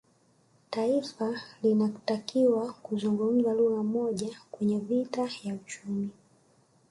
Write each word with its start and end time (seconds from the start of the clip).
Taifa 0.69 1.41
linatakiwa 1.63 2.73
kuzungumza 2.73 3.53
lugha 3.53 3.83
moja 3.83 4.29
kwenye 4.51 4.79
vita 4.79 5.29
ya 5.43 5.53
uchumi 5.53 6.09